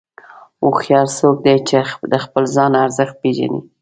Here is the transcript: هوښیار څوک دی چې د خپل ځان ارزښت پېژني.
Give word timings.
هوښیار 0.63 1.07
څوک 1.19 1.35
دی 1.45 1.57
چې 1.69 1.75
د 2.11 2.13
خپل 2.25 2.43
ځان 2.55 2.71
ارزښت 2.83 3.15
پېژني. 3.21 3.61